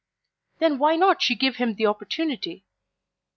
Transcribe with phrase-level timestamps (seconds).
[0.57, 2.65] Then why not give him the opportunity?